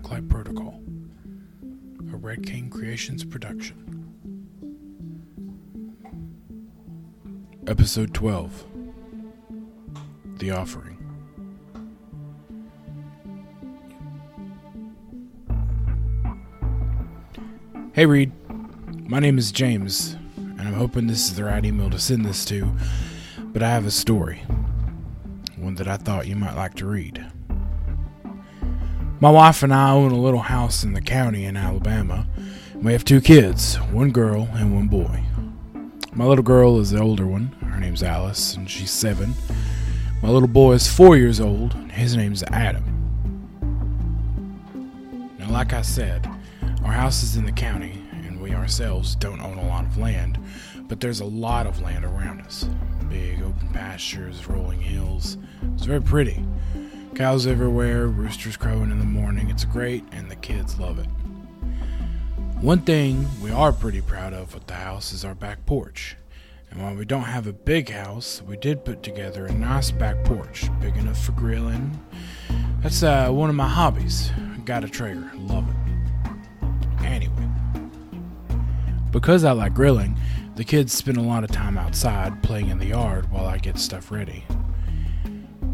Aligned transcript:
Blacklight 0.00 0.28
Protocol, 0.28 0.80
a 2.12 2.16
Red 2.16 2.46
Cane 2.46 2.70
Creations 2.70 3.24
production. 3.24 3.76
Episode 7.66 8.14
12 8.14 8.64
The 10.38 10.50
Offering. 10.52 10.96
Hey 17.92 18.06
Reed, 18.06 18.32
my 19.08 19.18
name 19.18 19.36
is 19.36 19.52
James, 19.52 20.16
and 20.36 20.60
I'm 20.62 20.74
hoping 20.74 21.06
this 21.06 21.24
is 21.24 21.36
the 21.36 21.44
right 21.44 21.64
email 21.64 21.90
to 21.90 21.98
send 21.98 22.24
this 22.24 22.44
to, 22.46 22.72
but 23.38 23.62
I 23.62 23.68
have 23.68 23.86
a 23.86 23.90
story. 23.90 24.42
One 25.56 25.74
that 25.74 25.88
I 25.88 25.98
thought 25.98 26.26
you 26.26 26.36
might 26.36 26.56
like 26.56 26.74
to 26.76 26.86
read. 26.86 27.29
My 29.22 29.30
wife 29.30 29.62
and 29.62 29.74
I 29.74 29.90
own 29.90 30.12
a 30.12 30.18
little 30.18 30.40
house 30.40 30.82
in 30.82 30.94
the 30.94 31.02
county 31.02 31.44
in 31.44 31.54
Alabama. 31.54 32.26
We 32.74 32.92
have 32.92 33.04
two 33.04 33.20
kids, 33.20 33.76
one 33.76 34.12
girl 34.12 34.48
and 34.52 34.74
one 34.74 34.88
boy. 34.88 35.22
My 36.14 36.24
little 36.24 36.42
girl 36.42 36.80
is 36.80 36.92
the 36.92 37.02
older 37.02 37.26
one. 37.26 37.48
Her 37.70 37.78
name's 37.78 38.02
Alice, 38.02 38.54
and 38.54 38.68
she's 38.70 38.90
seven. 38.90 39.34
My 40.22 40.30
little 40.30 40.48
boy 40.48 40.72
is 40.72 40.88
four 40.88 41.18
years 41.18 41.38
old. 41.38 41.74
His 41.90 42.16
name's 42.16 42.42
Adam. 42.44 42.82
Now, 45.38 45.50
like 45.50 45.74
I 45.74 45.82
said, 45.82 46.26
our 46.82 46.92
house 46.92 47.22
is 47.22 47.36
in 47.36 47.44
the 47.44 47.52
county, 47.52 48.02
and 48.24 48.40
we 48.40 48.54
ourselves 48.54 49.16
don't 49.16 49.42
own 49.42 49.58
a 49.58 49.68
lot 49.68 49.84
of 49.84 49.98
land, 49.98 50.38
but 50.88 50.98
there's 50.98 51.20
a 51.20 51.26
lot 51.26 51.66
of 51.66 51.82
land 51.82 52.06
around 52.06 52.40
us. 52.40 52.64
Big 53.10 53.42
open 53.42 53.68
pastures, 53.74 54.48
rolling 54.48 54.80
hills. 54.80 55.36
It's 55.74 55.84
very 55.84 56.00
pretty. 56.00 56.42
Cows 57.14 57.46
everywhere, 57.46 58.06
roosters 58.06 58.56
crowing 58.56 58.90
in 58.90 58.98
the 58.98 59.04
morning. 59.04 59.50
It's 59.50 59.64
great, 59.64 60.04
and 60.12 60.30
the 60.30 60.36
kids 60.36 60.78
love 60.78 60.98
it. 60.98 61.08
One 62.60 62.80
thing 62.80 63.26
we 63.42 63.50
are 63.50 63.72
pretty 63.72 64.00
proud 64.00 64.32
of 64.32 64.54
with 64.54 64.66
the 64.66 64.74
house 64.74 65.12
is 65.12 65.24
our 65.24 65.34
back 65.34 65.66
porch. 65.66 66.16
And 66.70 66.80
while 66.82 66.94
we 66.94 67.04
don't 67.04 67.24
have 67.24 67.46
a 67.46 67.52
big 67.52 67.90
house, 67.90 68.42
we 68.46 68.56
did 68.56 68.84
put 68.84 69.02
together 69.02 69.44
a 69.46 69.52
nice 69.52 69.90
back 69.90 70.24
porch, 70.24 70.70
big 70.80 70.96
enough 70.96 71.22
for 71.22 71.32
grilling. 71.32 71.98
That's 72.80 73.02
uh, 73.02 73.28
one 73.30 73.50
of 73.50 73.56
my 73.56 73.68
hobbies. 73.68 74.30
Got 74.64 74.84
a 74.84 74.88
Traeger, 74.88 75.30
love 75.36 75.68
it. 75.68 77.04
Anyway, 77.04 77.48
because 79.10 79.42
I 79.44 79.52
like 79.52 79.74
grilling, 79.74 80.16
the 80.54 80.64
kids 80.64 80.92
spend 80.92 81.16
a 81.16 81.22
lot 81.22 81.44
of 81.44 81.50
time 81.50 81.76
outside 81.76 82.42
playing 82.42 82.68
in 82.68 82.78
the 82.78 82.86
yard 82.86 83.30
while 83.32 83.46
I 83.46 83.58
get 83.58 83.78
stuff 83.78 84.10
ready. 84.12 84.44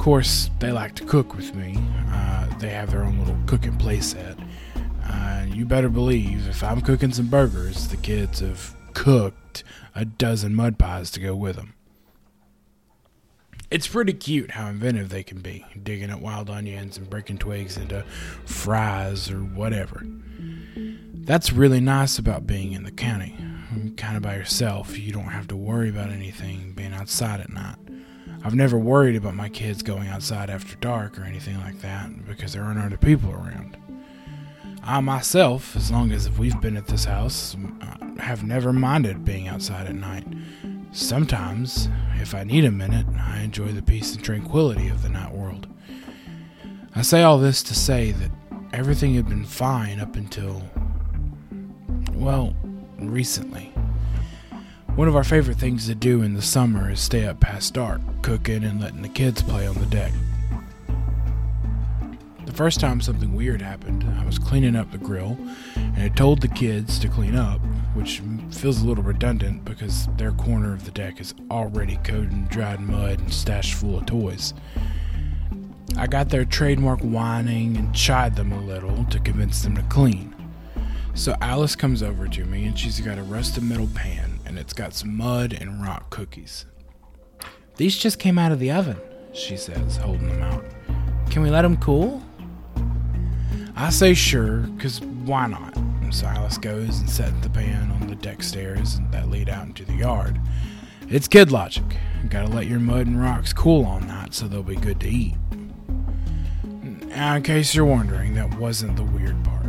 Of 0.07 0.11
course, 0.11 0.51
they 0.61 0.71
like 0.71 0.95
to 0.95 1.05
cook 1.05 1.35
with 1.35 1.53
me. 1.57 1.77
Uh, 2.13 2.47
they 2.61 2.69
have 2.69 2.93
their 2.93 3.03
own 3.03 3.19
little 3.19 3.37
cooking 3.45 3.73
playset. 3.73 4.41
Uh, 5.05 5.47
you 5.53 5.67
better 5.67 5.89
believe 5.89 6.47
if 6.49 6.63
I'm 6.63 6.81
cooking 6.81 7.13
some 7.13 7.27
burgers, 7.27 7.89
the 7.89 7.97
kids 7.97 8.39
have 8.39 8.77
cooked 8.95 9.65
a 9.97 10.05
dozen 10.05 10.55
mud 10.55 10.79
pies 10.79 11.11
to 11.11 11.19
go 11.19 11.35
with 11.35 11.57
them. 11.57 11.75
It's 13.69 13.89
pretty 13.89 14.13
cute 14.13 14.53
how 14.53 14.69
inventive 14.69 15.09
they 15.09 15.25
can 15.25 15.41
be, 15.41 15.67
digging 15.83 16.11
up 16.11 16.21
wild 16.21 16.51
onions 16.51 16.97
and 16.97 17.11
breaking 17.11 17.39
twigs 17.39 17.77
into 17.77 18.05
fries 18.45 19.29
or 19.29 19.39
whatever. 19.39 20.07
That's 21.15 21.53
really 21.53 21.81
nice 21.81 22.17
about 22.17 22.47
being 22.47 22.75
in 22.75 22.85
the 22.85 22.93
county. 22.93 23.35
Kind 23.97 24.17
of 24.17 24.23
by 24.23 24.37
yourself, 24.37 24.97
you 24.97 25.13
don't 25.13 25.25
have 25.25 25.49
to 25.49 25.57
worry 25.57 25.89
about 25.89 26.11
anything 26.11 26.75
being 26.77 26.95
outside 26.95 27.41
at 27.41 27.51
night. 27.51 27.75
I've 28.47 28.55
never 28.55 28.79
worried 28.79 29.17
about 29.17 29.35
my 29.35 29.49
kids 29.49 29.83
going 29.83 30.07
outside 30.07 30.51
after 30.51 30.77
dark 30.77 31.19
or 31.19 31.25
anything 31.25 31.59
like 31.63 31.81
that 31.81 32.25
because 32.29 32.53
there 32.53 32.63
aren't 32.63 32.79
other 32.79 32.97
people 32.97 33.33
around. 33.33 33.77
I 34.85 35.01
myself, 35.01 35.75
as 35.75 35.91
long 35.91 36.13
as 36.13 36.31
we've 36.31 36.61
been 36.61 36.77
at 36.77 36.87
this 36.87 37.07
house, 37.07 37.57
uh, 37.83 38.23
have 38.23 38.45
never 38.45 38.73
minded 38.73 39.25
being 39.25 39.49
outside 39.49 39.89
at 39.89 39.97
night. 39.97 40.29
Sometimes, 40.93 41.89
if 42.21 42.37
I 42.37 42.45
need 42.45 42.65
a 42.65 42.71
minute, 42.71 43.07
I 43.19 43.41
enjoy 43.41 43.73
the 43.73 43.83
peace 43.83 44.15
and 44.15 44.23
tranquility 44.23 44.91
of 44.91 45.03
the 45.03 45.09
night 45.09 45.33
world. 45.33 45.67
I 46.95 47.03
say 47.03 47.25
all 47.25 47.39
this 47.39 47.65
to 47.65 47.75
say 47.75 48.13
that 48.13 48.31
everything 48.73 49.17
had 49.17 49.29
been 49.29 49.45
fine 49.45 49.99
up 49.99 50.15
until, 50.15 50.63
well, 52.15 52.55
recently. 52.97 53.73
One 54.97 55.09
of 55.09 55.15
our 55.15 55.25
favorite 55.25 55.59
things 55.59 55.89
to 55.89 55.95
do 55.95 56.23
in 56.23 56.33
the 56.33 56.41
summer 56.41 56.91
is 56.91 57.01
stay 57.01 57.27
up 57.27 57.39
past 57.39 57.75
dark, 57.75 58.01
cooking 58.23 58.65
and 58.65 58.81
letting 58.81 59.03
the 59.03 59.11
kids 59.11 59.43
play 59.43 59.67
on 59.67 59.75
the 59.75 59.85
deck. 59.85 60.11
The 62.47 62.53
first 62.53 62.81
time 62.81 63.03
something 63.03 63.35
weird 63.35 63.61
happened, 63.61 64.07
I 64.19 64.25
was 64.25 64.39
cleaning 64.39 64.75
up 64.75 64.91
the 64.91 64.97
grill 64.97 65.37
and 65.75 66.03
I 66.03 66.09
told 66.09 66.41
the 66.41 66.49
kids 66.49 66.99
to 67.01 67.11
clean 67.11 67.37
up, 67.37 67.61
which 67.93 68.23
feels 68.51 68.81
a 68.81 68.87
little 68.87 69.05
redundant 69.05 69.67
because 69.67 70.09
their 70.17 70.33
corner 70.33 70.73
of 70.73 70.87
the 70.87 70.93
deck 70.93 71.21
is 71.21 71.35
already 71.51 71.97
coated 71.97 72.33
in 72.33 72.47
dried 72.47 72.81
mud 72.81 73.19
and 73.19 73.31
stashed 73.31 73.75
full 73.75 73.99
of 73.99 74.07
toys. 74.07 74.55
I 75.99 76.07
got 76.07 76.31
their 76.31 76.47
trademark 76.47 77.01
whining 77.01 77.77
and 77.77 77.95
chide 77.95 78.35
them 78.35 78.51
a 78.51 78.63
little 78.63 79.05
to 79.05 79.21
convince 79.21 79.61
them 79.61 79.77
to 79.77 79.83
clean. 79.91 80.35
So 81.13 81.37
Alice 81.43 81.77
comes 81.77 82.03
over 82.03 82.27
to 82.29 82.47
me 82.47 82.65
and 82.65 82.79
she's 82.79 82.99
got 83.01 83.19
a 83.19 83.23
rusted 83.23 83.63
metal 83.63 83.91
pan 83.95 84.36
and 84.47 84.59
it's 84.59 84.73
got 84.73 84.95
some 84.95 85.17
mud 85.17 85.53
and 85.53 85.83
rock 85.83 86.11
cookies. 86.11 86.67
These 87.77 87.99
just 87.99 88.19
came 88.19 88.39
out 88.39 88.53
of 88.53 88.61
the 88.61 88.71
oven, 88.71 88.97
she 89.33 89.57
says, 89.57 89.97
holding 89.97 90.29
them 90.29 90.43
out. 90.43 90.65
Can 91.31 91.43
we 91.43 91.51
let 91.51 91.63
them 91.63 91.77
cool? 91.77 92.23
I 93.75 93.91
say 93.91 94.15
sure, 94.15 94.59
because 94.59 95.01
why 95.01 95.47
not? 95.47 95.77
And 95.77 96.63
goes 96.63 97.01
and 97.01 97.11
sets 97.11 97.39
the 97.43 97.51
pan 97.51 97.91
on 97.91 98.07
the 98.07 98.15
deck 98.15 98.43
stairs 98.43 99.01
that 99.11 99.29
lead 99.29 99.49
out 99.49 99.67
into 99.67 99.85
the 99.85 99.95
yard. 99.95 100.41
It's 101.09 101.29
kid 101.29 101.51
logic. 101.51 101.85
You 102.23 102.29
gotta 102.29 102.49
let 102.49 102.67
your 102.67 102.81
mud 102.81 103.07
and 103.07 103.21
rocks 103.21 103.53
cool 103.53 103.85
all 103.85 104.01
night 104.01 104.33
so 104.33 104.49
they'll 104.49 104.63
be 104.63 104.77
good 104.77 105.01
to 105.01 105.09
eat. 105.09 105.35
Now, 106.63 107.37
in 107.37 107.43
case 107.43 107.75
you're 107.75 107.85
wondering, 107.85 108.35
that 108.35 108.59
wasn't 108.59 108.97
the 108.97 109.03
weird 109.03 109.43
part. 109.45 109.67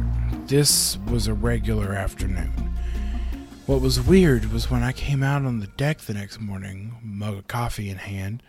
This 0.47 0.97
was 1.09 1.27
a 1.27 1.33
regular 1.33 1.93
afternoon. 1.93 2.53
What 3.67 3.81
was 3.81 3.99
weird 3.99 4.53
was 4.53 4.71
when 4.71 4.81
I 4.81 4.93
came 4.93 5.21
out 5.21 5.43
on 5.43 5.59
the 5.59 5.67
deck 5.67 5.99
the 5.99 6.13
next 6.13 6.39
morning, 6.39 6.95
mug 7.03 7.37
of 7.37 7.47
coffee 7.49 7.89
in 7.89 7.97
hand, 7.97 8.41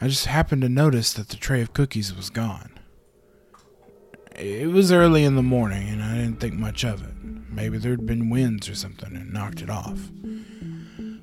I 0.00 0.08
just 0.08 0.26
happened 0.26 0.62
to 0.62 0.68
notice 0.68 1.12
that 1.12 1.28
the 1.28 1.36
tray 1.36 1.62
of 1.62 1.72
cookies 1.72 2.12
was 2.12 2.28
gone. 2.28 2.72
It 4.34 4.72
was 4.72 4.90
early 4.90 5.22
in 5.22 5.36
the 5.36 5.44
morning 5.44 5.88
and 5.88 6.02
I 6.02 6.16
didn't 6.16 6.40
think 6.40 6.54
much 6.54 6.84
of 6.84 7.04
it. 7.04 7.14
Maybe 7.48 7.78
there'd 7.78 8.04
been 8.04 8.30
winds 8.30 8.68
or 8.68 8.74
something 8.74 9.14
and 9.14 9.32
knocked 9.32 9.62
it 9.62 9.70
off. 9.70 10.10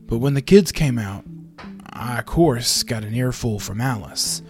But 0.07 0.19
when 0.19 0.35
the 0.35 0.41
kids 0.41 0.72
came 0.72 0.97
out, 0.97 1.25
I, 1.90 2.19
of 2.19 2.25
course, 2.25 2.84
got 2.84 3.03
an 3.03 3.16
earful 3.16 3.59
from 3.59 3.81
Alice. 3.81 4.44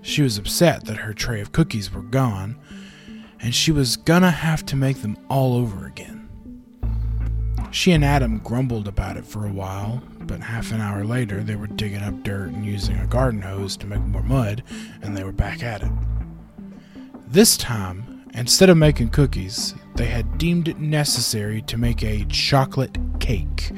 She 0.00 0.20
was 0.20 0.36
upset 0.36 0.86
that 0.86 0.96
her 0.96 1.14
tray 1.14 1.40
of 1.40 1.52
cookies 1.52 1.94
were 1.94 2.02
gone, 2.02 2.58
and 3.38 3.54
she 3.54 3.70
was 3.70 3.96
gonna 3.96 4.32
have 4.32 4.66
to 4.66 4.74
make 4.74 5.00
them 5.00 5.16
all 5.28 5.54
over 5.54 5.86
again. 5.86 6.21
She 7.72 7.92
and 7.92 8.04
Adam 8.04 8.38
grumbled 8.38 8.86
about 8.86 9.16
it 9.16 9.24
for 9.24 9.46
a 9.46 9.52
while, 9.52 10.02
but 10.20 10.40
half 10.40 10.72
an 10.72 10.82
hour 10.82 11.06
later 11.06 11.42
they 11.42 11.56
were 11.56 11.66
digging 11.66 12.02
up 12.02 12.22
dirt 12.22 12.50
and 12.50 12.66
using 12.66 12.96
a 12.98 13.06
garden 13.06 13.40
hose 13.40 13.78
to 13.78 13.86
make 13.86 14.02
more 14.02 14.22
mud, 14.22 14.62
and 15.00 15.16
they 15.16 15.24
were 15.24 15.32
back 15.32 15.62
at 15.62 15.82
it. 15.82 15.90
This 17.26 17.56
time, 17.56 18.26
instead 18.34 18.68
of 18.68 18.76
making 18.76 19.08
cookies, 19.08 19.74
they 19.96 20.04
had 20.04 20.36
deemed 20.36 20.68
it 20.68 20.80
necessary 20.80 21.62
to 21.62 21.78
make 21.78 22.02
a 22.02 22.26
chocolate 22.26 22.98
cake. 23.20 23.70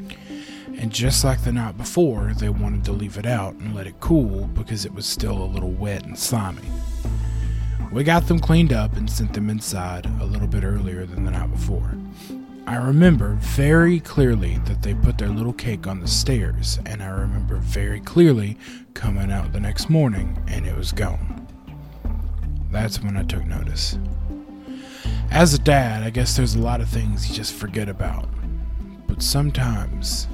And 0.76 0.92
just 0.92 1.22
like 1.22 1.44
the 1.44 1.52
night 1.52 1.78
before, 1.78 2.32
they 2.36 2.48
wanted 2.48 2.84
to 2.86 2.92
leave 2.92 3.16
it 3.16 3.26
out 3.26 3.54
and 3.54 3.76
let 3.76 3.86
it 3.86 4.00
cool 4.00 4.48
because 4.48 4.84
it 4.84 4.92
was 4.92 5.06
still 5.06 5.40
a 5.40 5.44
little 5.46 5.70
wet 5.70 6.04
and 6.04 6.18
slimy. 6.18 6.68
We 7.92 8.02
got 8.02 8.26
them 8.26 8.40
cleaned 8.40 8.72
up 8.72 8.96
and 8.96 9.08
sent 9.08 9.34
them 9.34 9.48
inside 9.48 10.06
a 10.20 10.24
little 10.24 10.48
bit 10.48 10.64
earlier 10.64 11.06
than 11.06 11.24
the 11.24 11.30
night 11.30 11.52
before. 11.52 11.94
I 12.66 12.76
remember 12.76 13.34
very 13.40 14.00
clearly 14.00 14.56
that 14.64 14.82
they 14.82 14.94
put 14.94 15.18
their 15.18 15.28
little 15.28 15.52
cake 15.52 15.86
on 15.86 16.00
the 16.00 16.08
stairs, 16.08 16.78
and 16.86 17.02
I 17.02 17.08
remember 17.08 17.56
very 17.56 18.00
clearly 18.00 18.56
coming 18.94 19.30
out 19.30 19.52
the 19.52 19.60
next 19.60 19.90
morning 19.90 20.42
and 20.46 20.66
it 20.66 20.74
was 20.74 20.90
gone. 20.90 21.46
That's 22.70 23.02
when 23.02 23.18
I 23.18 23.22
took 23.22 23.44
notice. 23.44 23.98
As 25.30 25.52
a 25.52 25.58
dad, 25.58 26.04
I 26.04 26.10
guess 26.10 26.36
there's 26.36 26.54
a 26.54 26.60
lot 26.60 26.80
of 26.80 26.88
things 26.88 27.28
you 27.28 27.34
just 27.34 27.52
forget 27.52 27.88
about. 27.88 28.30
But 29.06 29.22
sometimes, 29.22 30.26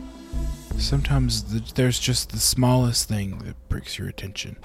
sometimes 0.78 1.72
there's 1.72 1.98
just 1.98 2.30
the 2.30 2.38
smallest 2.38 3.08
thing 3.08 3.38
that 3.38 3.56
breaks 3.68 3.98
your 3.98 4.08
attention. 4.08 4.56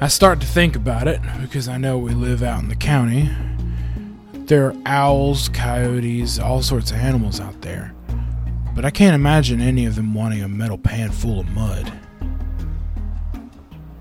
I 0.00 0.08
start 0.08 0.40
to 0.40 0.46
think 0.46 0.76
about 0.76 1.08
it 1.08 1.22
because 1.40 1.68
I 1.68 1.78
know 1.78 1.96
we 1.96 2.12
live 2.12 2.42
out 2.42 2.62
in 2.62 2.68
the 2.68 2.76
county 2.76 3.30
there 4.48 4.66
are 4.66 4.74
owls, 4.86 5.48
coyotes, 5.50 6.38
all 6.38 6.62
sorts 6.62 6.90
of 6.90 6.96
animals 6.96 7.38
out 7.38 7.60
there. 7.60 7.94
But 8.74 8.84
I 8.84 8.90
can't 8.90 9.14
imagine 9.14 9.60
any 9.60 9.84
of 9.86 9.94
them 9.94 10.14
wanting 10.14 10.42
a 10.42 10.48
metal 10.48 10.78
pan 10.78 11.10
full 11.10 11.40
of 11.40 11.48
mud. 11.50 11.92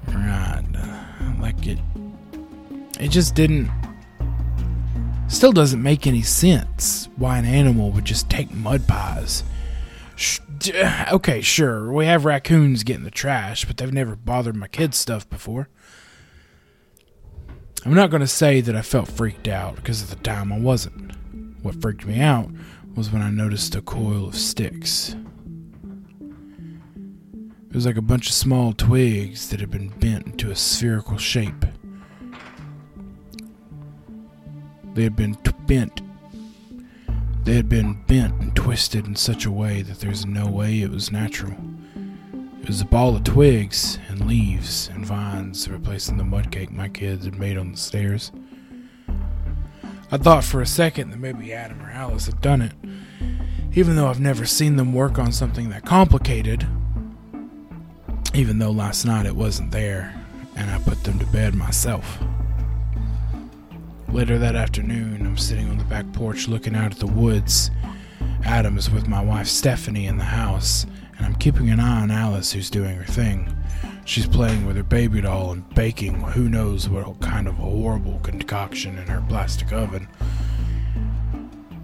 Right. 0.07 0.63
Uh, 0.75 1.33
like 1.41 1.67
it 1.67 1.79
it 2.99 3.09
just 3.09 3.35
didn't 3.35 3.69
still 5.27 5.51
doesn't 5.51 5.83
make 5.83 6.07
any 6.07 6.21
sense 6.21 7.09
why 7.17 7.37
an 7.37 7.45
animal 7.45 7.91
would 7.91 8.05
just 8.05 8.29
take 8.29 8.51
mud 8.53 8.87
pies. 8.87 9.43
Okay, 11.11 11.41
sure, 11.41 11.91
we 11.91 12.05
have 12.05 12.25
raccoons 12.25 12.83
getting 12.83 13.03
the 13.03 13.11
trash, 13.11 13.65
but 13.65 13.77
they've 13.77 13.93
never 13.93 14.15
bothered 14.15 14.55
my 14.55 14.67
kids' 14.67 14.97
stuff 14.97 15.29
before. 15.29 15.69
I'm 17.87 17.93
not 17.93 18.09
going 18.09 18.19
to 18.19 18.27
say 18.27 18.59
that 18.59 18.75
I 18.75 18.81
felt 18.81 19.07
freaked 19.07 19.47
out 19.47 19.77
because 19.77 20.03
at 20.03 20.09
the 20.09 20.21
time 20.21 20.51
I 20.51 20.59
wasn't. 20.59 21.13
What 21.63 21.81
freaked 21.81 22.05
me 22.05 22.19
out 22.19 22.51
was 22.97 23.09
when 23.09 23.21
I 23.21 23.29
noticed 23.29 23.75
a 23.75 23.81
coil 23.81 24.27
of 24.27 24.35
sticks. 24.35 25.15
It 27.69 27.73
was 27.73 27.85
like 27.85 27.95
a 27.95 28.01
bunch 28.01 28.27
of 28.27 28.33
small 28.33 28.73
twigs 28.73 29.47
that 29.47 29.61
had 29.61 29.71
been 29.71 29.87
bent 29.87 30.27
into 30.27 30.51
a 30.51 30.55
spherical 30.55 31.17
shape. 31.17 31.63
They 34.93 35.03
had 35.03 35.15
been 35.15 35.35
t- 35.35 35.53
bent. 35.65 36.01
They 37.45 37.55
had 37.55 37.69
been 37.69 38.03
bent 38.05 38.33
and 38.41 38.53
twisted 38.53 39.07
in 39.07 39.15
such 39.15 39.45
a 39.45 39.51
way 39.51 39.81
that 39.83 40.01
there's 40.01 40.25
no 40.25 40.47
way 40.47 40.81
it 40.81 40.91
was 40.91 41.09
natural. 41.09 41.55
It 42.67 42.71
was 42.71 42.81
a 42.81 42.85
ball 42.85 43.15
of 43.15 43.23
twigs 43.23 43.97
and 44.09 44.27
leaves 44.27 44.89
and 44.93 45.05
vines 45.05 45.69
replacing 45.69 46.17
the 46.17 46.25
mud 46.25 46.51
cake 46.51 46.69
my 46.69 46.89
kids 46.89 47.23
had 47.23 47.39
made 47.39 47.57
on 47.57 47.71
the 47.71 47.77
stairs. 47.77 48.33
I 50.11 50.17
thought 50.17 50.43
for 50.43 50.59
a 50.59 50.65
second 50.65 51.11
that 51.11 51.19
maybe 51.19 51.53
Adam 51.53 51.81
or 51.81 51.89
Alice 51.89 52.25
had 52.25 52.41
done 52.41 52.61
it, 52.61 52.73
even 53.71 53.95
though 53.95 54.07
I've 54.07 54.19
never 54.19 54.45
seen 54.45 54.75
them 54.75 54.91
work 54.91 55.17
on 55.17 55.31
something 55.31 55.69
that 55.69 55.85
complicated. 55.85 56.67
Even 58.33 58.59
though 58.59 58.71
last 58.71 59.05
night 59.05 59.25
it 59.25 59.37
wasn't 59.37 59.71
there, 59.71 60.13
and 60.57 60.69
I 60.69 60.77
put 60.79 61.05
them 61.05 61.19
to 61.19 61.25
bed 61.27 61.55
myself. 61.55 62.19
Later 64.09 64.37
that 64.39 64.57
afternoon, 64.57 65.25
I'm 65.25 65.37
sitting 65.37 65.69
on 65.69 65.77
the 65.77 65.85
back 65.85 66.11
porch 66.11 66.49
looking 66.49 66.75
out 66.75 66.91
at 66.91 66.99
the 66.99 67.07
woods. 67.07 67.71
Adam 68.43 68.77
is 68.77 68.91
with 68.91 69.07
my 69.07 69.23
wife 69.23 69.47
Stephanie 69.47 70.07
in 70.07 70.17
the 70.17 70.25
house, 70.25 70.85
keeping 71.47 71.69
an 71.69 71.79
eye 71.79 72.01
on 72.01 72.11
Alice, 72.11 72.51
who's 72.51 72.69
doing 72.69 72.97
her 72.97 73.05
thing. 73.05 73.55
She's 74.03 74.27
playing 74.27 74.65
with 74.65 74.75
her 74.75 74.83
baby 74.83 75.21
doll 75.21 75.53
and 75.53 75.73
baking 75.75 76.15
who 76.15 76.49
knows 76.49 76.89
what 76.89 77.21
kind 77.21 77.47
of 77.47 77.55
horrible 77.55 78.19
concoction 78.19 78.97
in 78.97 79.07
her 79.07 79.23
plastic 79.29 79.71
oven. 79.71 80.09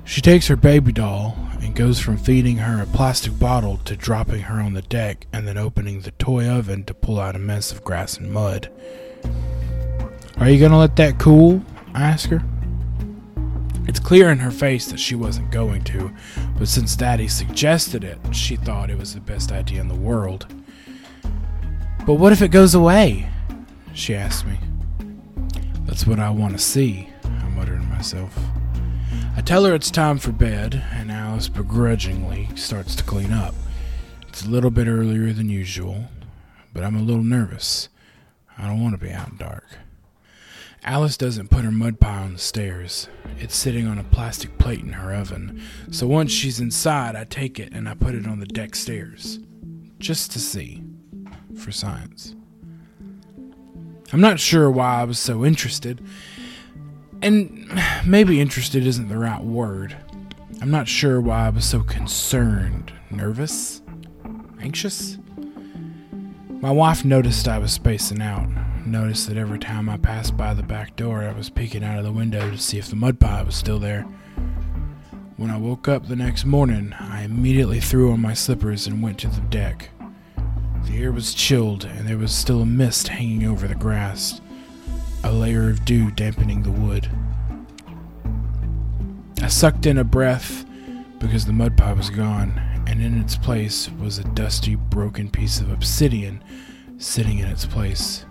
She 0.04 0.20
takes 0.20 0.50
her 0.50 0.58
baby 0.58 0.92
doll 0.92 1.38
and 1.62 1.74
goes 1.74 1.98
from 2.02 2.18
feeding 2.18 2.58
her 2.58 2.84
a 2.84 2.86
plastic 2.88 3.40
bottle 3.40 3.78
to 3.86 3.96
dropping 3.96 4.42
her 4.42 4.60
on 4.60 4.74
the 4.74 4.82
deck 4.82 5.28
and 5.32 5.48
then 5.48 5.58
opening 5.58 6.02
the 6.02 6.12
toy 6.12 6.46
oven 6.46 6.84
to 6.84 6.94
pull 6.94 7.18
out 7.18 7.38
a 7.38 7.40
mess 7.40 7.72
of 7.72 7.86
grass 7.86 8.18
and 8.18 8.34
mud. 8.34 8.70
Are 10.40 10.50
you 10.50 10.60
gonna 10.60 10.78
let 10.78 10.98
that 10.98 11.20
cool? 11.20 11.64
I 11.94 12.02
ask 12.04 12.30
her. 12.32 12.44
It's 13.86 14.00
clear 14.00 14.30
in 14.30 14.40
her 14.40 14.52
face 14.52 14.88
that 14.88 15.00
she 15.00 15.16
wasn't 15.16 15.52
going 15.52 15.84
to, 15.86 16.14
but 16.58 16.68
since 16.68 16.96
Daddy 16.96 17.28
suggested 17.28 18.04
it, 18.04 18.18
she 18.32 18.56
thought 18.56 18.90
it 18.90 18.98
was 18.98 19.14
the 19.14 19.20
best 19.20 19.52
idea 19.52 19.82
in 19.82 19.88
the 19.88 19.96
world. 19.96 20.46
But 22.06 22.16
what 22.16 22.34
if 22.34 22.42
it 22.42 22.50
goes 22.50 22.74
away? 22.76 23.30
She 23.94 24.16
asked 24.16 24.46
me. 24.46 24.60
That's 25.86 26.08
what 26.08 26.20
I 26.20 26.30
want 26.30 26.54
to 26.54 26.60
see, 26.60 27.10
I 27.24 27.50
muttered 27.50 27.82
to 27.82 27.88
myself. 27.88 28.38
I 29.36 29.42
tell 29.42 29.66
her 29.66 29.74
it's 29.74 29.92
time 29.92 30.18
for 30.18 30.32
bed, 30.32 30.84
and 30.92 31.12
Alice 31.12 31.50
begrudgingly 31.50 32.50
starts 32.56 32.96
to 32.96 33.04
clean 33.04 33.32
up. 33.32 33.54
It's 34.28 34.46
a 34.46 34.50
little 34.50 34.72
bit 34.72 34.88
earlier 34.88 35.34
than 35.34 35.50
usual, 35.50 36.06
but 36.74 36.84
I'm 36.84 36.96
a 36.96 37.02
little 37.02 37.24
nervous. 37.24 37.90
I 38.58 38.68
don't 38.68 38.82
want 38.82 39.00
to 39.00 39.06
be 39.06 39.12
out 39.12 39.30
in 39.30 39.38
dark. 39.38 39.66
Alice 40.86 41.16
doesn't 41.16 41.50
put 41.50 41.64
her 41.64 41.72
mud 41.72 42.02
pie 42.02 42.24
on 42.24 42.34
the 42.34 42.40
stairs. 42.40 43.08
It's 43.40 43.56
sitting 43.56 43.88
on 43.88 43.98
a 43.98 44.04
plastic 44.04 44.58
plate 44.58 44.82
in 44.82 44.92
her 44.92 45.14
oven. 45.14 45.62
So 45.92 46.08
once 46.08 46.32
she's 46.32 46.60
inside, 46.60 47.16
I 47.16 47.24
take 47.24 47.58
it 47.58 47.72
and 47.72 47.88
I 47.88 47.94
put 47.94 48.16
it 48.16 48.28
on 48.28 48.40
the 48.40 48.46
deck 48.46 48.76
stairs. 48.76 49.40
Just 50.00 50.32
to 50.32 50.40
see. 50.40 50.84
For 51.56 51.72
science. 51.72 52.36
I'm 54.12 54.20
not 54.20 54.40
sure 54.40 54.70
why 54.70 55.02
I 55.02 55.04
was 55.06 55.20
so 55.20 55.46
interested. 55.46 56.04
And 57.22 57.72
maybe 58.06 58.42
interested 58.42 58.86
isn't 58.86 59.08
the 59.08 59.18
right 59.18 59.42
word. 59.42 59.96
I'm 60.62 60.72
not 60.72 60.90
sure 60.90 61.22
why 61.22 61.46
I 61.46 61.50
was 61.50 61.64
so 61.64 61.82
concerned. 61.82 62.92
Nervous? 63.10 63.82
Anxious? 64.60 65.18
My 66.50 66.72
wife 66.72 67.06
noticed 67.06 67.48
I 67.48 67.58
was 67.58 67.72
spacing 67.72 68.22
out 68.22 68.50
noticed 68.86 69.28
that 69.28 69.38
every 69.38 69.60
time 69.60 69.90
I 69.90 69.98
passed 69.98 70.36
by 70.36 70.54
the 70.54 70.64
back 70.64 70.96
door, 70.96 71.24
I 71.24 71.32
was 71.32 71.50
peeking 71.50 71.84
out 71.84 71.98
of 71.98 72.04
the 72.04 72.12
window 72.12 72.50
to 72.50 72.58
see 72.58 72.78
if 72.78 72.88
the 72.88 72.96
mud 72.96 73.20
pie 73.20 73.44
was 73.44 73.56
still 73.56 73.80
there. 73.80 74.04
When 75.38 75.50
I 75.50 75.58
woke 75.58 75.88
up 75.88 76.08
the 76.08 76.16
next 76.16 76.46
morning, 76.46 76.94
I 77.00 77.24
immediately 77.24 77.80
threw 77.80 78.12
on 78.12 78.22
my 78.22 78.34
slippers 78.34 78.88
and 78.88 79.02
went 79.02 79.20
to 79.20 79.28
the 79.28 79.42
deck. 79.42 79.90
The 80.86 80.98
air 81.02 81.12
was 81.12 81.34
chilled, 81.34 81.86
and 81.86 82.08
there 82.08 82.18
was 82.18 82.34
still 82.34 82.62
a 82.62 82.66
mist 82.66 83.08
hanging 83.08 83.46
over 83.48 83.68
the 83.68 83.76
grass, 83.76 84.42
a 85.24 85.32
layer 85.32 85.70
of 85.70 85.86
dew 85.86 86.12
dampening 86.12 86.64
the 86.64 86.72
wood. 86.72 87.10
I 89.42 89.48
sucked 89.48 89.86
in 89.86 89.98
a 89.98 90.04
breath 90.04 90.66
because 91.20 91.46
the 91.46 91.54
mud 91.54 91.78
pie 91.78 91.94
was 91.94 92.10
gone, 92.10 92.62
and 92.88 93.02
in 93.02 93.20
its 93.20 93.38
place 93.38 93.90
was 94.00 94.18
a 94.18 94.24
dusty, 94.24 94.76
broken 94.76 95.30
piece 95.30 95.60
of 95.60 95.72
obsidian 95.72 96.44
sitting 96.98 97.40
in 97.40 97.48
its 97.48 97.66
place. 97.66 98.26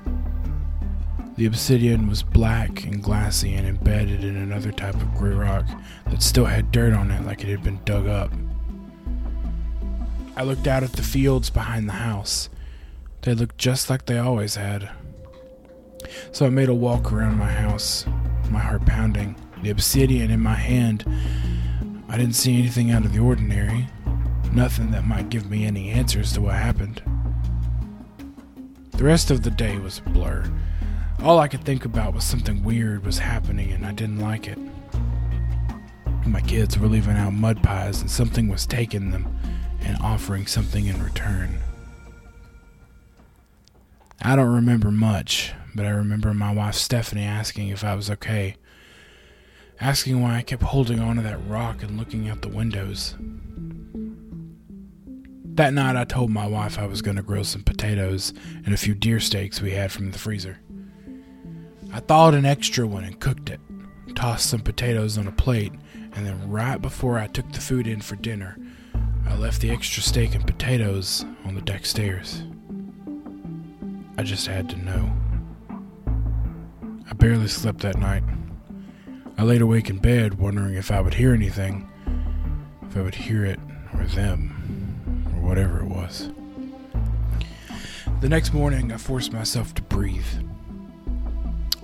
The 1.36 1.46
obsidian 1.46 2.08
was 2.08 2.22
black 2.22 2.84
and 2.84 3.02
glassy 3.02 3.54
and 3.54 3.66
embedded 3.66 4.22
in 4.22 4.36
another 4.36 4.70
type 4.70 4.94
of 4.94 5.14
gray 5.14 5.32
rock 5.32 5.64
that 6.10 6.22
still 6.22 6.44
had 6.44 6.70
dirt 6.70 6.92
on 6.92 7.10
it 7.10 7.24
like 7.24 7.42
it 7.42 7.48
had 7.48 7.62
been 7.62 7.82
dug 7.84 8.06
up. 8.06 8.30
I 10.36 10.42
looked 10.44 10.66
out 10.66 10.82
at 10.82 10.92
the 10.92 11.02
fields 11.02 11.48
behind 11.48 11.88
the 11.88 11.94
house. 11.94 12.50
They 13.22 13.34
looked 13.34 13.56
just 13.56 13.88
like 13.88 14.04
they 14.04 14.18
always 14.18 14.56
had. 14.56 14.90
So 16.32 16.44
I 16.44 16.50
made 16.50 16.68
a 16.68 16.74
walk 16.74 17.12
around 17.12 17.38
my 17.38 17.50
house, 17.50 18.04
my 18.50 18.60
heart 18.60 18.84
pounding, 18.84 19.36
the 19.62 19.70
obsidian 19.70 20.30
in 20.30 20.40
my 20.40 20.54
hand. 20.54 21.04
I 22.08 22.18
didn't 22.18 22.34
see 22.34 22.58
anything 22.58 22.90
out 22.90 23.06
of 23.06 23.14
the 23.14 23.20
ordinary, 23.20 23.88
nothing 24.52 24.90
that 24.90 25.06
might 25.06 25.30
give 25.30 25.50
me 25.50 25.64
any 25.64 25.90
answers 25.90 26.32
to 26.34 26.42
what 26.42 26.54
happened. 26.54 27.02
The 28.90 29.04
rest 29.04 29.30
of 29.30 29.42
the 29.42 29.50
day 29.50 29.78
was 29.78 30.02
a 30.04 30.10
blur. 30.10 30.50
All 31.22 31.38
I 31.38 31.46
could 31.46 31.62
think 31.62 31.84
about 31.84 32.14
was 32.14 32.24
something 32.24 32.64
weird 32.64 33.06
was 33.06 33.18
happening 33.18 33.70
and 33.70 33.86
I 33.86 33.92
didn't 33.92 34.18
like 34.18 34.48
it. 34.48 34.58
My 36.26 36.40
kids 36.40 36.76
were 36.76 36.88
leaving 36.88 37.16
out 37.16 37.32
mud 37.32 37.62
pies 37.62 38.00
and 38.00 38.10
something 38.10 38.48
was 38.48 38.66
taking 38.66 39.12
them 39.12 39.32
and 39.82 39.96
offering 40.02 40.48
something 40.48 40.86
in 40.86 41.00
return. 41.00 41.60
I 44.20 44.34
don't 44.34 44.52
remember 44.52 44.90
much, 44.90 45.52
but 45.76 45.86
I 45.86 45.90
remember 45.90 46.34
my 46.34 46.52
wife 46.52 46.74
Stephanie 46.74 47.22
asking 47.24 47.68
if 47.68 47.84
I 47.84 47.94
was 47.94 48.10
okay, 48.10 48.56
asking 49.80 50.20
why 50.20 50.38
I 50.38 50.42
kept 50.42 50.64
holding 50.64 50.98
onto 50.98 51.22
that 51.22 51.38
rock 51.46 51.84
and 51.84 51.98
looking 51.98 52.28
out 52.28 52.42
the 52.42 52.48
windows. 52.48 53.14
That 55.54 55.72
night, 55.72 55.94
I 55.94 56.02
told 56.02 56.30
my 56.30 56.48
wife 56.48 56.80
I 56.80 56.86
was 56.86 57.00
going 57.00 57.16
to 57.16 57.22
grill 57.22 57.44
some 57.44 57.62
potatoes 57.62 58.32
and 58.64 58.74
a 58.74 58.78
few 58.78 58.94
deer 58.94 59.20
steaks 59.20 59.60
we 59.60 59.70
had 59.72 59.92
from 59.92 60.10
the 60.10 60.18
freezer. 60.18 60.58
I 61.94 62.00
thawed 62.00 62.32
an 62.32 62.46
extra 62.46 62.86
one 62.86 63.04
and 63.04 63.20
cooked 63.20 63.50
it, 63.50 63.60
tossed 64.14 64.48
some 64.48 64.60
potatoes 64.60 65.18
on 65.18 65.26
a 65.26 65.32
plate, 65.32 65.74
and 66.14 66.26
then 66.26 66.50
right 66.50 66.80
before 66.80 67.18
I 67.18 67.26
took 67.26 67.52
the 67.52 67.60
food 67.60 67.86
in 67.86 68.00
for 68.00 68.16
dinner, 68.16 68.56
I 69.26 69.36
left 69.36 69.60
the 69.60 69.70
extra 69.70 70.02
steak 70.02 70.34
and 70.34 70.46
potatoes 70.46 71.24
on 71.44 71.54
the 71.54 71.60
deck 71.60 71.84
stairs. 71.84 72.44
I 74.16 74.22
just 74.22 74.46
had 74.46 74.70
to 74.70 74.76
know. 74.76 75.12
I 77.10 77.12
barely 77.14 77.48
slept 77.48 77.80
that 77.80 77.98
night. 77.98 78.24
I 79.36 79.42
laid 79.42 79.60
awake 79.60 79.90
in 79.90 79.98
bed 79.98 80.38
wondering 80.38 80.74
if 80.74 80.90
I 80.90 81.00
would 81.00 81.14
hear 81.14 81.34
anything, 81.34 81.90
if 82.88 82.96
I 82.96 83.02
would 83.02 83.14
hear 83.14 83.44
it 83.44 83.60
or 83.92 84.04
them, 84.04 85.34
or 85.34 85.46
whatever 85.46 85.80
it 85.80 85.88
was. 85.88 86.30
The 88.22 88.30
next 88.30 88.54
morning, 88.54 88.92
I 88.92 88.96
forced 88.96 89.32
myself 89.32 89.74
to 89.74 89.82
breathe. 89.82 90.24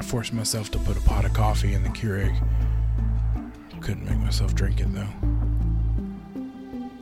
Forced 0.08 0.32
myself 0.32 0.70
to 0.70 0.78
put 0.78 0.96
a 0.96 1.02
pot 1.02 1.26
of 1.26 1.34
coffee 1.34 1.74
in 1.74 1.82
the 1.82 1.90
Keurig. 1.90 2.34
Couldn't 3.82 4.06
make 4.06 4.16
myself 4.16 4.54
drink 4.54 4.80
it 4.80 4.86
though. 4.94 5.06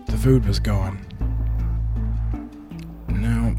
The 0.06 0.18
food 0.18 0.44
was 0.44 0.58
gone. 0.58 0.98
Now, 3.06 3.54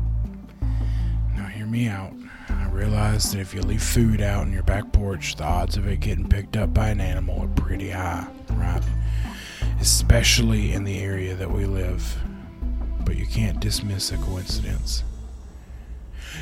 now 1.33 1.45
hear 1.45 1.65
me 1.65 1.87
out. 1.87 2.11
I 2.49 2.67
realized 2.67 3.33
that 3.33 3.39
if 3.39 3.53
you 3.53 3.61
leave 3.61 3.81
food 3.81 4.19
out 4.19 4.41
on 4.41 4.51
your 4.51 4.63
back 4.63 4.91
porch, 4.91 5.37
the 5.37 5.45
odds 5.45 5.77
of 5.77 5.87
it 5.87 6.01
getting 6.01 6.27
picked 6.27 6.57
up 6.57 6.73
by 6.73 6.89
an 6.89 6.99
animal 6.99 7.43
are 7.43 7.47
pretty 7.47 7.91
high, 7.91 8.27
right? 8.51 8.83
Especially 9.79 10.73
in 10.73 10.83
the 10.83 10.99
area 10.99 11.35
that 11.35 11.49
we 11.49 11.65
live. 11.65 12.17
But 13.05 13.15
you 13.15 13.25
can't 13.25 13.61
dismiss 13.61 14.11
a 14.11 14.17
coincidence. 14.17 15.05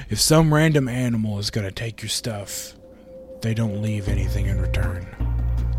If 0.09 0.19
some 0.19 0.51
random 0.51 0.87
animal 0.89 1.37
is 1.37 1.51
going 1.51 1.67
to 1.67 1.71
take 1.71 2.01
your 2.01 2.09
stuff, 2.09 2.73
they 3.45 3.53
don't 3.53 3.79
leave 3.79 4.07
anything 4.07 4.47
in 4.47 4.59
return. 4.59 5.05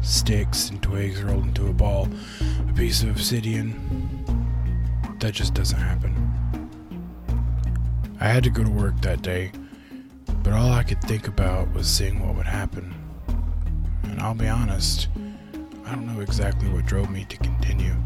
Sticks 0.01 0.71
and 0.71 0.81
twigs 0.81 1.21
rolled 1.21 1.47
into 1.47 1.67
a 1.67 1.73
ball, 1.73 2.09
a 2.69 2.73
piece 2.75 3.03
of 3.03 3.09
obsidian. 3.09 3.75
That 5.19 5.35
just 5.35 5.53
doesn't 5.53 5.81
happen. 5.81 6.15
I 8.21 8.29
had 8.29 8.45
to 8.45 8.51
go 8.51 8.63
to 8.63 8.71
work 8.71 9.01
that 9.01 9.23
day, 9.23 9.51
but 10.45 10.53
all 10.53 10.71
I 10.71 10.85
could 10.85 11.03
think 11.03 11.27
about 11.27 11.75
was 11.75 11.89
seeing 11.89 12.25
what 12.25 12.37
would 12.37 12.47
happen. 12.47 12.95
And 14.05 14.21
I'll 14.21 14.33
be 14.33 14.47
honest, 14.47 15.09
I 15.85 15.97
don't 15.97 16.07
know 16.07 16.21
exactly 16.21 16.69
what 16.69 16.87
drove 16.87 17.11
me 17.11 17.25
to 17.25 17.37
continue. 17.39 17.97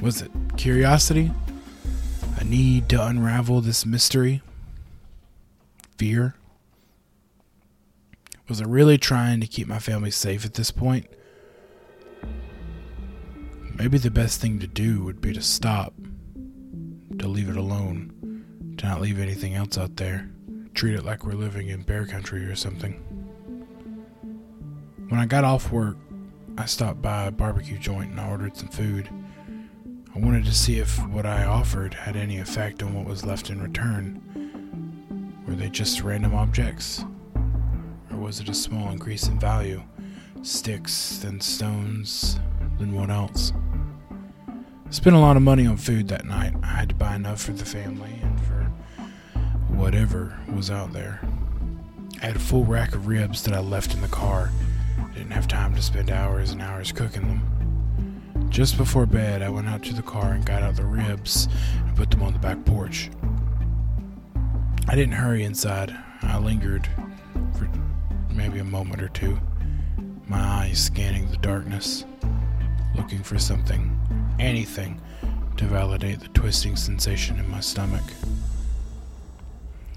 Was 0.00 0.22
it 0.22 0.30
curiosity? 0.56 1.30
A 2.38 2.44
need 2.44 2.88
to 2.88 3.06
unravel 3.06 3.60
this 3.60 3.84
mystery? 3.84 4.40
Fear? 5.98 6.36
Was 8.50 8.60
I 8.60 8.64
really 8.64 8.98
trying 8.98 9.40
to 9.42 9.46
keep 9.46 9.68
my 9.68 9.78
family 9.78 10.10
safe 10.10 10.44
at 10.44 10.54
this 10.54 10.72
point? 10.72 11.06
Maybe 13.76 13.96
the 13.96 14.10
best 14.10 14.40
thing 14.40 14.58
to 14.58 14.66
do 14.66 15.04
would 15.04 15.20
be 15.20 15.32
to 15.32 15.40
stop, 15.40 15.94
to 17.20 17.28
leave 17.28 17.48
it 17.48 17.56
alone, 17.56 18.74
to 18.76 18.86
not 18.86 19.00
leave 19.00 19.20
anything 19.20 19.54
else 19.54 19.78
out 19.78 19.98
there, 19.98 20.28
treat 20.74 20.96
it 20.96 21.04
like 21.04 21.24
we're 21.24 21.34
living 21.34 21.68
in 21.68 21.82
bear 21.82 22.06
country 22.06 22.44
or 22.44 22.56
something. 22.56 22.94
When 25.08 25.20
I 25.20 25.26
got 25.26 25.44
off 25.44 25.70
work, 25.70 25.96
I 26.58 26.64
stopped 26.64 27.00
by 27.00 27.26
a 27.26 27.30
barbecue 27.30 27.78
joint 27.78 28.10
and 28.10 28.20
I 28.20 28.28
ordered 28.28 28.56
some 28.56 28.68
food. 28.68 29.08
I 30.12 30.18
wanted 30.18 30.44
to 30.46 30.52
see 30.52 30.80
if 30.80 30.98
what 31.06 31.24
I 31.24 31.44
offered 31.44 31.94
had 31.94 32.16
any 32.16 32.38
effect 32.38 32.82
on 32.82 32.94
what 32.94 33.06
was 33.06 33.24
left 33.24 33.48
in 33.48 33.62
return. 33.62 34.20
Were 35.46 35.54
they 35.54 35.68
just 35.68 36.02
random 36.02 36.34
objects? 36.34 37.04
Was 38.20 38.38
it 38.38 38.50
a 38.50 38.54
small 38.54 38.90
increase 38.90 39.28
in 39.28 39.40
value? 39.40 39.82
Sticks, 40.42 41.18
then 41.22 41.40
stones, 41.40 42.38
then 42.78 42.92
what 42.92 43.08
else? 43.08 43.54
Spent 44.90 45.16
a 45.16 45.18
lot 45.18 45.38
of 45.38 45.42
money 45.42 45.66
on 45.66 45.78
food 45.78 46.06
that 46.08 46.26
night. 46.26 46.52
I 46.62 46.66
had 46.66 46.90
to 46.90 46.94
buy 46.94 47.16
enough 47.16 47.40
for 47.40 47.52
the 47.52 47.64
family 47.64 48.20
and 48.22 48.38
for 48.42 48.70
whatever 49.74 50.38
was 50.54 50.70
out 50.70 50.92
there. 50.92 51.20
I 52.20 52.26
had 52.26 52.36
a 52.36 52.40
full 52.40 52.64
rack 52.64 52.94
of 52.94 53.06
ribs 53.06 53.42
that 53.44 53.54
I 53.54 53.60
left 53.60 53.94
in 53.94 54.02
the 54.02 54.08
car. 54.08 54.50
Didn't 55.14 55.32
have 55.32 55.48
time 55.48 55.74
to 55.74 55.82
spend 55.82 56.10
hours 56.10 56.50
and 56.50 56.60
hours 56.60 56.92
cooking 56.92 57.26
them. 57.26 58.50
Just 58.50 58.76
before 58.76 59.06
bed, 59.06 59.40
I 59.40 59.48
went 59.48 59.66
out 59.66 59.82
to 59.84 59.94
the 59.94 60.02
car 60.02 60.32
and 60.32 60.44
got 60.44 60.62
out 60.62 60.76
the 60.76 60.84
ribs 60.84 61.48
and 61.86 61.96
put 61.96 62.10
them 62.10 62.22
on 62.22 62.34
the 62.34 62.38
back 62.38 62.62
porch. 62.66 63.10
I 64.86 64.94
didn't 64.94 65.14
hurry 65.14 65.42
inside. 65.42 65.96
I 66.22 66.38
lingered 66.38 66.86
for 67.56 67.66
maybe 68.32 68.58
a 68.58 68.64
moment 68.64 69.02
or 69.02 69.08
two, 69.08 69.38
my 70.26 70.40
eyes 70.40 70.84
scanning 70.84 71.30
the 71.30 71.36
darkness, 71.38 72.04
looking 72.94 73.22
for 73.22 73.38
something, 73.38 73.98
anything, 74.38 75.00
to 75.56 75.64
validate 75.64 76.20
the 76.20 76.28
twisting 76.28 76.76
sensation 76.76 77.38
in 77.38 77.48
my 77.48 77.60
stomach. 77.60 78.04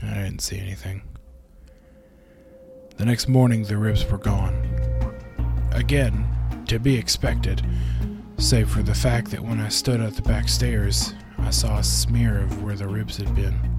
I 0.02 0.16
didn't 0.16 0.42
see 0.42 0.60
anything. 0.60 1.04
The 2.98 3.06
next 3.06 3.28
morning, 3.28 3.63
the 3.63 3.78
ribs 3.78 4.06
were 4.10 4.18
gone. 4.18 4.54
Again, 5.72 6.28
to 6.68 6.80
be 6.80 6.98
expected 6.98 7.66
save 8.38 8.70
for 8.70 8.84
the 8.84 8.94
fact 8.94 9.32
that 9.32 9.42
when 9.42 9.60
I 9.60 9.70
stood 9.70 10.02
at 10.02 10.16
the 10.16 10.22
back 10.22 10.50
stairs, 10.50 11.13
I 11.38 11.50
saw 11.50 11.78
a 11.78 11.84
smear 11.84 12.42
of 12.42 12.62
where 12.62 12.75
the 12.75 12.88
ribs 12.88 13.18
had 13.18 13.34
been. 13.34 13.73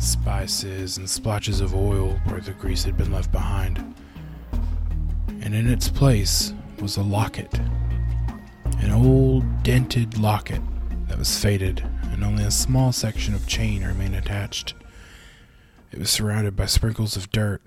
Spices 0.00 0.96
and 0.96 1.08
splotches 1.08 1.60
of 1.60 1.74
oil 1.74 2.18
where 2.24 2.40
the 2.40 2.52
grease 2.52 2.84
had 2.84 2.96
been 2.96 3.12
left 3.12 3.30
behind. 3.30 3.94
And 5.42 5.54
in 5.54 5.68
its 5.68 5.88
place 5.88 6.54
was 6.80 6.96
a 6.96 7.02
locket. 7.02 7.60
An 8.78 8.90
old 8.90 9.62
dented 9.62 10.18
locket 10.18 10.62
that 11.08 11.18
was 11.18 11.38
faded, 11.38 11.86
and 12.04 12.24
only 12.24 12.44
a 12.44 12.50
small 12.50 12.92
section 12.92 13.34
of 13.34 13.46
chain 13.46 13.84
remained 13.84 14.16
attached. 14.16 14.74
It 15.92 15.98
was 15.98 16.10
surrounded 16.10 16.56
by 16.56 16.66
sprinkles 16.66 17.16
of 17.16 17.30
dirt, 17.30 17.62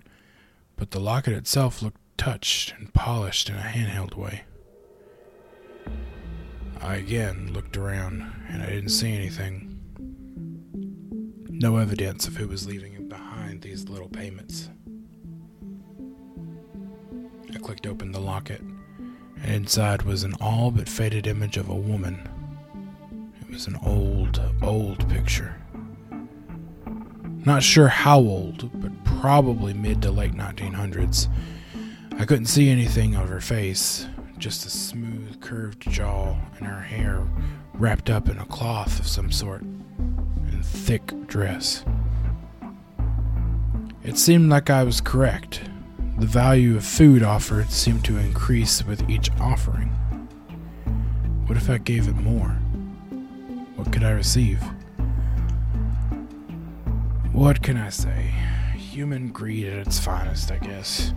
but 0.75 0.91
the 0.91 0.99
locket 0.99 1.33
itself 1.33 1.81
looked 1.81 1.99
touched 2.17 2.73
and 2.77 2.93
polished 2.93 3.49
in 3.49 3.55
a 3.55 3.59
handheld 3.59 4.15
way. 4.15 4.43
I 6.79 6.95
again 6.95 7.51
looked 7.53 7.77
around, 7.77 8.33
and 8.49 8.61
I 8.61 8.67
didn't 8.67 8.89
see 8.89 9.13
anything. 9.13 9.72
No 11.55 11.77
evidence 11.77 12.27
of 12.27 12.35
who 12.35 12.47
was 12.47 12.65
leaving 12.65 13.07
behind 13.07 13.61
these 13.61 13.87
little 13.87 14.09
payments. 14.09 14.69
I 17.53 17.59
clicked 17.59 17.85
open 17.85 18.11
the 18.11 18.19
locket, 18.19 18.59
and 18.59 19.53
inside 19.53 20.01
was 20.01 20.23
an 20.23 20.33
all 20.41 20.71
but 20.71 20.89
faded 20.89 21.27
image 21.27 21.57
of 21.57 21.69
a 21.69 21.75
woman. 21.75 22.27
It 23.39 23.49
was 23.49 23.67
an 23.67 23.77
old, 23.85 24.41
old 24.63 25.07
picture. 25.07 25.55
Not 27.45 27.61
sure 27.61 27.87
how 27.87 28.17
old, 28.17 28.69
but 28.81 28.91
probably 29.21 29.73
mid 29.73 30.01
to 30.01 30.11
late 30.11 30.33
1900s. 30.33 31.27
I 32.17 32.25
couldn't 32.25 32.47
see 32.47 32.69
anything 32.69 33.15
of 33.15 33.29
her 33.29 33.41
face, 33.41 34.07
just 34.39 34.65
a 34.65 34.71
smooth, 34.71 35.39
curved 35.39 35.81
jaw, 35.81 36.35
and 36.57 36.67
her 36.67 36.81
hair 36.81 37.27
wrapped 37.75 38.09
up 38.09 38.27
in 38.27 38.39
a 38.39 38.45
cloth 38.45 38.99
of 38.99 39.07
some 39.07 39.31
sort, 39.31 39.63
thick 40.73 41.13
dress. 41.27 41.85
It 44.03 44.17
seemed 44.17 44.49
like 44.49 44.69
I 44.69 44.83
was 44.83 44.99
correct. 44.99 45.61
The 46.17 46.25
value 46.25 46.75
of 46.75 46.83
food 46.83 47.23
offered 47.23 47.69
seemed 47.69 48.03
to 48.05 48.17
increase 48.17 48.83
with 48.83 49.09
each 49.09 49.29
offering. 49.39 49.89
What 51.45 51.57
if 51.57 51.69
I 51.69 51.77
gave 51.77 52.07
it 52.07 52.15
more? 52.15 52.49
What 53.75 53.93
could 53.93 54.03
I 54.03 54.11
receive? 54.11 54.61
What 57.31 57.61
can 57.61 57.77
I 57.77 57.89
say? 57.89 58.33
Human 58.75 59.29
greed 59.29 59.67
at 59.67 59.87
its 59.87 59.99
finest, 59.99 60.51
I 60.51 60.57
guess. 60.57 61.13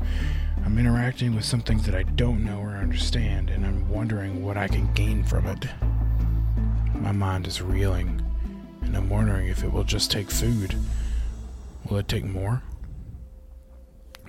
I'm 0.64 0.78
interacting 0.78 1.34
with 1.34 1.44
something 1.44 1.78
that 1.78 1.94
I 1.94 2.02
don't 2.02 2.44
know 2.44 2.60
or 2.60 2.76
understand, 2.76 3.50
and 3.50 3.64
I'm 3.64 3.88
wondering 3.88 4.42
what 4.44 4.56
I 4.56 4.68
can 4.68 4.92
gain 4.92 5.24
from 5.24 5.46
it. 5.46 5.66
My 6.94 7.12
mind 7.12 7.46
is 7.46 7.62
reeling, 7.62 8.25
and 8.86 8.96
I'm 8.96 9.08
wondering 9.08 9.48
if 9.48 9.62
it 9.62 9.72
will 9.72 9.84
just 9.84 10.10
take 10.10 10.30
food. 10.30 10.74
Will 11.88 11.98
it 11.98 12.08
take 12.08 12.24
more? 12.24 12.62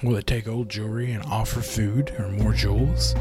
Will 0.03 0.15
it 0.17 0.27
take 0.27 0.47
old 0.47 0.69
jewelry 0.69 1.11
and 1.11 1.23
offer 1.23 1.61
food 1.61 2.13
or 2.19 2.29
more 2.29 2.53
jewels? 2.53 3.15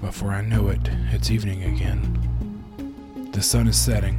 Before 0.00 0.30
I 0.30 0.42
know 0.42 0.68
it, 0.68 0.80
it's 1.10 1.30
evening 1.30 1.64
again. 1.64 3.28
The 3.32 3.42
sun 3.42 3.68
is 3.68 3.78
setting, 3.78 4.18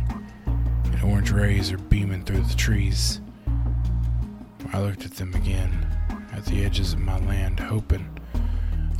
and 0.86 1.04
orange 1.04 1.32
rays 1.32 1.72
are 1.72 1.78
beaming 1.78 2.24
through 2.24 2.42
the 2.42 2.56
trees. 2.56 3.22
I 4.74 4.80
looked 4.80 5.06
at 5.06 5.16
them 5.16 5.34
again 5.34 5.88
at 6.32 6.46
the 6.46 6.64
edges 6.64 6.94
of 6.94 7.00
my 7.00 7.20
land, 7.26 7.60
hoping, 7.60 8.08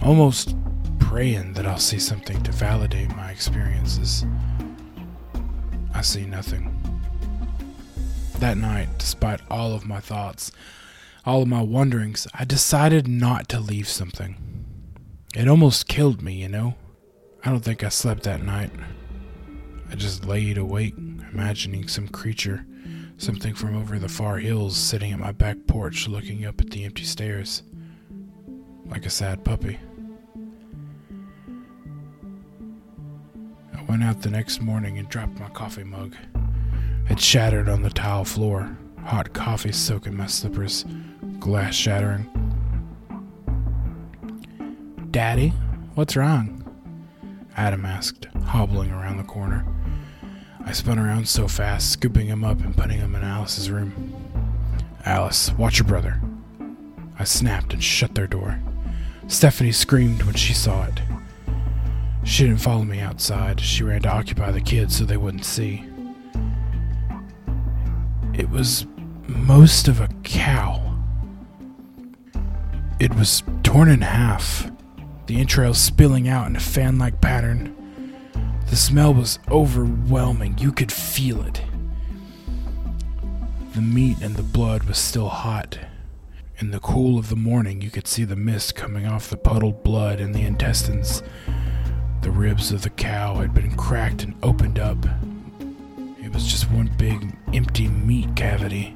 almost 0.02 0.56
praying 1.00 1.54
that 1.54 1.66
I'll 1.66 1.78
see 1.78 2.00
something 2.00 2.42
to 2.44 2.52
validate 2.52 3.16
my 3.16 3.32
experiences. 3.32 4.26
I 5.94 6.02
see 6.02 6.26
nothing. 6.26 6.76
That 8.40 8.58
night, 8.58 8.90
despite 8.98 9.42
all 9.50 9.74
of 9.74 9.86
my 9.86 10.00
thoughts, 10.00 10.52
all 11.26 11.44
of 11.44 11.48
my 11.48 11.62
wonderings, 11.62 12.28
I 12.34 12.46
decided 12.46 13.08
not 13.08 13.48
to 13.50 13.60
leave 13.60 13.88
something. 13.88 14.38
It 15.36 15.48
almost 15.48 15.88
killed 15.88 16.22
me, 16.22 16.34
you 16.34 16.50
know? 16.50 16.76
I 17.44 17.50
don't 17.50 17.64
think 17.64 17.84
I 17.84 17.90
slept 17.90 18.24
that 18.24 18.44
night. 18.44 18.72
I 19.90 19.96
just 19.96 20.26
laid 20.26 20.58
awake, 20.58 20.96
imagining 20.98 21.88
some 21.88 22.08
creature 22.08 22.66
Something 23.22 23.54
from 23.54 23.78
over 23.78 24.00
the 24.00 24.10
far 24.10 24.40
hills 24.40 24.76
sitting 24.76 25.12
at 25.12 25.20
my 25.20 25.32
back 25.32 25.56
porch 25.68 26.08
looking 26.08 26.44
up 26.44 26.60
at 26.60 26.72
the 26.72 26.86
empty 26.86 27.04
stairs. 27.04 27.62
Like 28.86 29.06
a 29.06 29.12
sad 29.12 29.46
puppy. 29.46 29.78
I 33.82 33.84
went 33.86 34.04
out 34.04 34.22
the 34.22 34.30
next 34.30 34.62
morning 34.62 35.00
and 35.00 35.10
dropped 35.10 35.40
my 35.40 35.50
coffee 35.50 35.84
mug. 35.84 36.16
It 37.10 37.20
shattered 37.20 37.68
on 37.68 37.82
the 37.82 37.90
tile 37.90 38.24
floor, 38.24 38.78
hot 39.04 39.34
coffee 39.34 39.72
soaking 39.72 40.16
my 40.16 40.28
slippers, 40.28 40.86
glass 41.40 41.74
shattering. 41.74 42.30
Daddy, 45.10 45.50
what's 45.96 46.16
wrong? 46.16 46.64
Adam 47.58 47.84
asked, 47.84 48.28
hobbling 48.46 48.92
around 48.92 49.18
the 49.18 49.24
corner. 49.24 49.66
I 50.64 50.74
spun 50.74 51.00
around 51.00 51.28
so 51.28 51.48
fast, 51.48 51.92
scooping 51.92 52.28
him 52.28 52.44
up 52.44 52.62
and 52.62 52.78
putting 52.78 53.00
him 53.00 53.16
in 53.16 53.24
Alice's 53.24 53.72
room. 53.72 54.14
Alice, 55.06 55.52
watch 55.54 55.80
your 55.80 55.88
brother. 55.88 56.22
I 57.18 57.24
snapped 57.24 57.74
and 57.74 57.84
shut 57.84 58.14
their 58.14 58.28
door. 58.28 58.62
Stephanie 59.28 59.72
screamed 59.72 60.22
when 60.22 60.36
she 60.36 60.54
saw 60.54 60.84
it. 60.86 61.02
She 62.24 62.44
didn't 62.44 62.60
follow 62.60 62.84
me 62.84 63.00
outside. 63.00 63.60
She 63.60 63.84
ran 63.84 64.04
to 64.04 64.10
occupy 64.10 64.52
the 64.52 64.62
kids 64.62 64.98
so 64.98 65.06
they 65.06 65.18
wouldn't 65.18 65.46
see. 65.46 65.86
It 68.34 68.50
was 68.50 68.86
most 69.28 69.88
of 69.88 70.00
a 70.00 70.08
cow. 70.24 70.98
It 73.00 73.14
was 73.16 73.44
torn 73.64 73.90
in 73.90 74.02
half, 74.02 74.72
the 75.26 75.40
entrails 75.40 75.80
spilling 75.80 76.28
out 76.28 76.48
in 76.48 76.56
a 76.56 76.60
fan 76.60 77.00
like 77.00 77.20
pattern. 77.22 77.76
The 78.70 78.76
smell 78.76 79.14
was 79.14 79.40
overwhelming. 79.50 80.58
You 80.60 80.72
could 80.72 80.92
feel 80.92 81.42
it. 81.42 81.62
The 83.74 83.82
meat 83.82 84.22
and 84.22 84.36
the 84.36 84.44
blood 84.44 84.84
was 84.84 84.98
still 84.98 85.30
hot. 85.30 85.80
In 86.60 86.72
the 86.72 86.80
cool 86.80 87.18
of 87.18 87.30
the 87.30 87.36
morning, 87.36 87.82
you 87.82 87.90
could 87.90 88.08
see 88.08 88.24
the 88.24 88.36
mist 88.36 88.76
coming 88.76 89.08
off 89.08 89.30
the 89.30 89.38
puddled 89.38 89.84
blood 89.84 90.20
and 90.20 90.36
the 90.36 90.44
intestines. 90.44 91.24
The 92.22 92.32
ribs 92.32 92.72
of 92.72 92.84
the 92.84 92.90
cow 92.92 93.36
had 93.36 93.54
been 93.54 93.76
cracked 93.76 94.24
and 94.24 94.36
opened 94.44 94.78
up. 94.78 94.98
It 96.24 96.32
was 96.32 96.46
just 96.46 96.70
one 96.70 96.92
big, 96.98 97.36
empty 97.54 97.88
meat 97.88 98.36
cavity. 98.36 98.96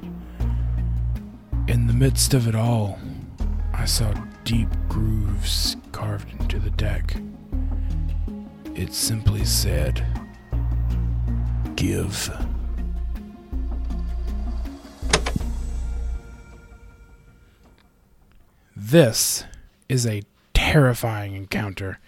In 1.66 1.88
the 1.88 1.92
midst 1.92 2.34
of 2.34 2.46
it 2.46 2.54
all, 2.54 2.98
I 3.72 3.84
saw 3.84 4.12
deep 4.44 4.68
grooves 4.88 5.76
carved 5.90 6.30
into 6.40 6.60
the 6.60 6.70
deck. 6.70 7.16
It 8.76 8.92
simply 8.94 9.44
said, 9.44 10.06
Give. 11.74 12.30
This 18.76 19.44
is 19.88 20.06
a 20.06 20.22
terrifying 20.54 21.34
encounter. 21.34 21.98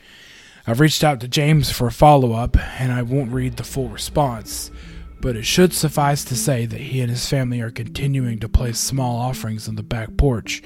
I've 0.68 0.80
reached 0.80 1.02
out 1.02 1.20
to 1.20 1.28
James 1.28 1.70
for 1.70 1.86
a 1.86 1.90
follow 1.90 2.34
up, 2.34 2.54
and 2.78 2.92
I 2.92 3.00
won't 3.00 3.32
read 3.32 3.56
the 3.56 3.64
full 3.64 3.88
response, 3.88 4.70
but 5.18 5.34
it 5.34 5.46
should 5.46 5.72
suffice 5.72 6.22
to 6.26 6.36
say 6.36 6.66
that 6.66 6.78
he 6.78 7.00
and 7.00 7.08
his 7.08 7.26
family 7.26 7.62
are 7.62 7.70
continuing 7.70 8.38
to 8.40 8.50
place 8.50 8.78
small 8.78 9.16
offerings 9.16 9.66
on 9.66 9.76
the 9.76 9.82
back 9.82 10.18
porch, 10.18 10.62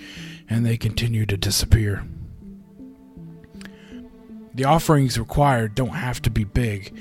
and 0.51 0.67
they 0.67 0.77
continue 0.77 1.25
to 1.27 1.37
disappear. 1.37 2.05
The 4.53 4.65
offerings 4.65 5.21
required 5.21 5.77
don't 5.77 5.91
have 5.91 6.21
to 6.23 6.31
be 6.31 6.43
big. 6.43 6.99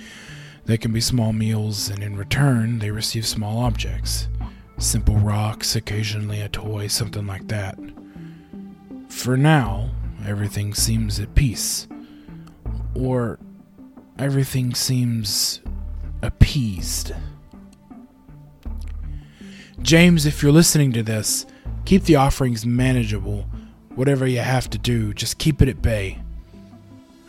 They 0.66 0.78
can 0.78 0.94
be 0.94 1.02
small 1.02 1.34
meals, 1.34 1.90
and 1.90 2.04
in 2.04 2.16
return, 2.16 2.78
they 2.78 2.92
receive 2.92 3.26
small 3.26 3.64
objects. 3.64 4.28
Simple 4.78 5.16
rocks, 5.16 5.76
occasionally 5.76 6.40
a 6.40 6.50
toy, 6.50 6.86
something 6.86 7.26
like 7.26 7.48
that. 7.48 7.80
For 9.08 9.38
now, 9.38 9.90
everything 10.24 10.76
seems 10.76 11.20
at 11.20 11.34
peace. 11.34 11.88
Or 12.96 13.40
everything 14.20 14.74
seems 14.76 15.62
appeased. 16.22 17.14
James, 19.82 20.26
if 20.26 20.44
you're 20.44 20.52
listening 20.52 20.92
to 20.94 21.04
this, 21.04 21.46
keep 21.86 22.04
the 22.04 22.16
offerings 22.16 22.66
manageable. 22.66 23.48
Whatever 23.96 24.28
you 24.28 24.40
have 24.40 24.70
to 24.70 24.78
do, 24.78 25.14
just 25.14 25.38
keep 25.38 25.62
it 25.62 25.70
at 25.70 25.82
bay. 25.82 26.22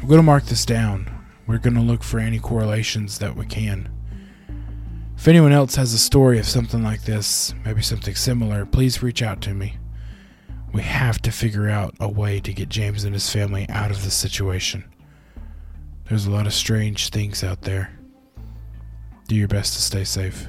I'm 0.00 0.06
going 0.06 0.18
to 0.18 0.22
mark 0.22 0.44
this 0.44 0.66
down. 0.66 1.08
We're 1.46 1.58
going 1.58 1.74
to 1.74 1.80
look 1.80 2.02
for 2.02 2.18
any 2.18 2.38
correlations 2.38 3.18
that 3.20 3.36
we 3.36 3.46
can. 3.46 3.88
If 5.16 5.28
anyone 5.28 5.52
else 5.52 5.76
has 5.76 5.94
a 5.94 5.98
story 5.98 6.38
of 6.38 6.46
something 6.46 6.82
like 6.82 7.02
this, 7.02 7.54
maybe 7.64 7.82
something 7.82 8.14
similar, 8.14 8.66
please 8.66 9.02
reach 9.02 9.22
out 9.22 9.40
to 9.42 9.54
me. 9.54 9.76
We 10.72 10.82
have 10.82 11.22
to 11.22 11.30
figure 11.30 11.68
out 11.68 11.94
a 12.00 12.08
way 12.08 12.40
to 12.40 12.52
get 12.52 12.68
James 12.68 13.04
and 13.04 13.14
his 13.14 13.30
family 13.30 13.68
out 13.68 13.90
of 13.90 14.02
this 14.04 14.14
situation. 14.14 14.84
There's 16.12 16.26
a 16.26 16.30
lot 16.30 16.46
of 16.46 16.52
strange 16.52 17.08
things 17.08 17.42
out 17.42 17.62
there. 17.62 17.90
Do 19.28 19.34
your 19.34 19.48
best 19.48 19.72
to 19.76 19.80
stay 19.80 20.04
safe. 20.04 20.46